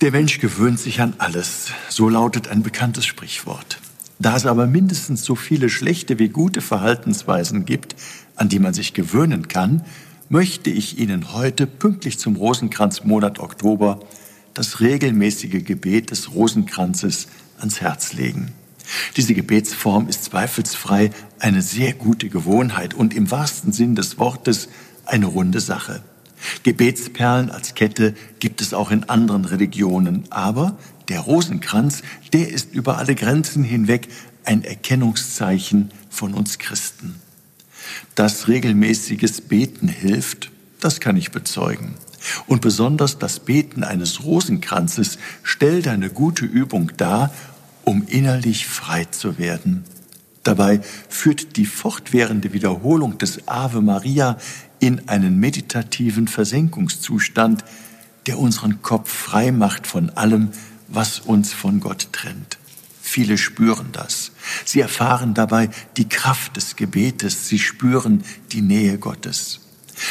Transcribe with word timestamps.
Der 0.00 0.10
Mensch 0.10 0.40
gewöhnt 0.40 0.80
sich 0.80 1.00
an 1.00 1.14
alles, 1.18 1.68
so 1.88 2.08
lautet 2.08 2.48
ein 2.48 2.64
bekanntes 2.64 3.06
Sprichwort. 3.06 3.78
Da 4.18 4.36
es 4.36 4.44
aber 4.44 4.66
mindestens 4.66 5.24
so 5.24 5.36
viele 5.36 5.68
schlechte 5.68 6.18
wie 6.18 6.28
gute 6.28 6.60
Verhaltensweisen 6.60 7.64
gibt, 7.64 7.94
an 8.34 8.48
die 8.48 8.58
man 8.58 8.74
sich 8.74 8.92
gewöhnen 8.92 9.46
kann, 9.46 9.84
möchte 10.28 10.70
ich 10.70 10.98
Ihnen 10.98 11.32
heute 11.32 11.68
pünktlich 11.68 12.18
zum 12.18 12.34
Rosenkranzmonat 12.34 13.38
Oktober 13.38 14.00
das 14.52 14.80
regelmäßige 14.80 15.64
Gebet 15.64 16.10
des 16.10 16.34
Rosenkranzes 16.34 17.28
ans 17.58 17.80
Herz 17.80 18.14
legen. 18.14 18.52
Diese 19.16 19.34
Gebetsform 19.34 20.08
ist 20.08 20.24
zweifelsfrei 20.24 21.10
eine 21.38 21.62
sehr 21.62 21.92
gute 21.92 22.28
Gewohnheit 22.28 22.94
und 22.94 23.14
im 23.14 23.30
wahrsten 23.30 23.72
Sinn 23.72 23.94
des 23.94 24.18
Wortes 24.18 24.68
eine 25.06 25.26
runde 25.26 25.60
Sache. 25.60 26.02
Gebetsperlen 26.64 27.50
als 27.50 27.74
Kette 27.74 28.14
gibt 28.40 28.60
es 28.60 28.74
auch 28.74 28.90
in 28.90 29.04
anderen 29.04 29.44
Religionen, 29.44 30.24
aber 30.30 30.76
der 31.08 31.20
Rosenkranz, 31.20 32.02
der 32.32 32.48
ist 32.48 32.74
über 32.74 32.98
alle 32.98 33.14
Grenzen 33.14 33.62
hinweg 33.62 34.08
ein 34.44 34.64
Erkennungszeichen 34.64 35.90
von 36.08 36.34
uns 36.34 36.58
Christen. 36.58 37.20
Dass 38.14 38.48
regelmäßiges 38.48 39.42
Beten 39.42 39.88
hilft, 39.88 40.50
das 40.80 41.00
kann 41.00 41.16
ich 41.16 41.32
bezeugen. 41.32 41.94
Und 42.46 42.62
besonders 42.62 43.18
das 43.18 43.40
Beten 43.40 43.84
eines 43.84 44.24
Rosenkranzes 44.24 45.18
stellt 45.42 45.86
eine 45.86 46.08
gute 46.08 46.46
Übung 46.46 46.92
dar, 46.96 47.30
um 47.84 48.06
innerlich 48.06 48.66
frei 48.66 49.04
zu 49.04 49.38
werden. 49.38 49.84
Dabei 50.44 50.80
führt 51.08 51.56
die 51.56 51.66
fortwährende 51.66 52.52
Wiederholung 52.52 53.18
des 53.18 53.48
Ave 53.48 53.80
Maria 53.80 54.36
in 54.78 55.08
einen 55.08 55.40
meditativen 55.40 56.28
Versenkungszustand, 56.28 57.64
der 58.26 58.38
unseren 58.38 58.82
Kopf 58.82 59.10
frei 59.10 59.52
macht 59.52 59.86
von 59.86 60.10
allem, 60.10 60.50
was 60.88 61.20
uns 61.20 61.52
von 61.52 61.80
Gott 61.80 62.08
trennt. 62.12 62.58
Viele 63.00 63.38
spüren 63.38 63.88
das. 63.92 64.32
Sie 64.64 64.80
erfahren 64.80 65.34
dabei 65.34 65.70
die 65.96 66.08
Kraft 66.08 66.56
des 66.56 66.76
Gebetes. 66.76 67.48
Sie 67.48 67.58
spüren 67.58 68.24
die 68.52 68.62
Nähe 68.62 68.98
Gottes. 68.98 69.60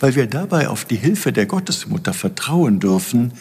Weil 0.00 0.14
wir 0.14 0.26
dabei 0.26 0.68
auf 0.68 0.84
die 0.84 0.96
Hilfe 0.96 1.32
der 1.32 1.46
Gottesmutter 1.46 2.12
vertrauen 2.14 2.80
dürfen, 2.80 3.32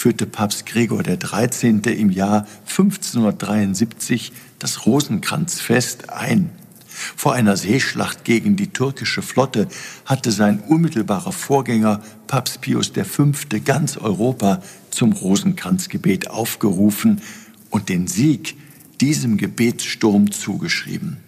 führte 0.00 0.24
Papst 0.24 0.64
Gregor 0.64 1.02
XIII. 1.02 1.82
im 1.92 2.08
Jahr 2.08 2.46
1573 2.66 4.32
das 4.58 4.86
Rosenkranzfest 4.86 6.08
ein. 6.08 6.48
Vor 6.88 7.34
einer 7.34 7.58
Seeschlacht 7.58 8.24
gegen 8.24 8.56
die 8.56 8.68
türkische 8.68 9.20
Flotte 9.20 9.68
hatte 10.06 10.32
sein 10.32 10.60
unmittelbarer 10.60 11.32
Vorgänger 11.32 12.00
Papst 12.28 12.62
Pius 12.62 12.92
V. 12.94 13.32
ganz 13.62 13.98
Europa 13.98 14.62
zum 14.90 15.12
Rosenkranzgebet 15.12 16.30
aufgerufen 16.30 17.20
und 17.68 17.90
den 17.90 18.06
Sieg 18.06 18.56
diesem 19.02 19.36
Gebetssturm 19.36 20.32
zugeschrieben. 20.32 21.18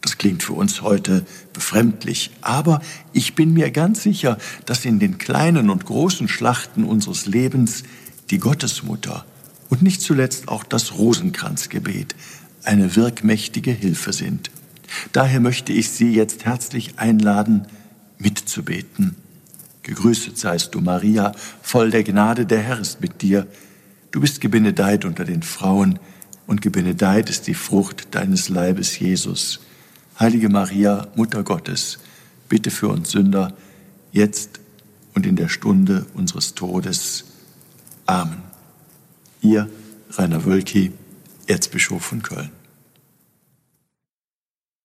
Das 0.00 0.18
klingt 0.18 0.42
für 0.42 0.54
uns 0.54 0.82
heute 0.82 1.24
befremdlich, 1.52 2.32
aber 2.40 2.80
ich 3.12 3.36
bin 3.36 3.52
mir 3.52 3.70
ganz 3.70 4.02
sicher, 4.02 4.36
dass 4.64 4.84
in 4.84 4.98
den 4.98 5.18
kleinen 5.18 5.70
und 5.70 5.86
großen 5.86 6.26
Schlachten 6.26 6.82
unseres 6.82 7.26
Lebens 7.26 7.84
die 8.30 8.38
Gottesmutter 8.38 9.24
und 9.68 9.82
nicht 9.82 10.00
zuletzt 10.00 10.48
auch 10.48 10.64
das 10.64 10.94
Rosenkranzgebet 10.96 12.14
eine 12.62 12.96
wirkmächtige 12.96 13.70
Hilfe 13.70 14.12
sind. 14.12 14.50
Daher 15.12 15.40
möchte 15.40 15.72
ich 15.72 15.90
Sie 15.90 16.12
jetzt 16.14 16.44
herzlich 16.44 16.98
einladen, 16.98 17.66
mitzubeten. 18.18 19.16
Gegrüßet 19.82 20.36
seist 20.36 20.74
du, 20.74 20.80
Maria, 20.80 21.32
voll 21.62 21.90
der 21.90 22.02
Gnade, 22.02 22.46
der 22.46 22.60
Herr 22.60 22.80
ist 22.80 23.00
mit 23.00 23.22
dir. 23.22 23.46
Du 24.10 24.20
bist 24.20 24.40
gebenedeit 24.40 25.04
unter 25.04 25.24
den 25.24 25.42
Frauen, 25.42 25.98
und 26.46 26.62
gebenedeit 26.62 27.28
ist 27.28 27.48
die 27.48 27.54
Frucht 27.54 28.14
deines 28.14 28.48
Leibes, 28.48 28.98
Jesus. 28.98 29.60
Heilige 30.18 30.48
Maria, 30.48 31.08
Mutter 31.16 31.42
Gottes, 31.42 31.98
bitte 32.48 32.70
für 32.70 32.88
uns 32.88 33.10
Sünder, 33.10 33.52
jetzt 34.12 34.60
und 35.14 35.26
in 35.26 35.36
der 35.36 35.48
Stunde 35.48 36.06
unseres 36.14 36.54
Todes. 36.54 37.24
Amen. 38.06 38.42
Ihr, 39.42 39.68
Rainer 40.10 40.44
Wölki, 40.44 40.92
Erzbischof 41.46 42.02
von 42.02 42.22
Köln. 42.22 42.50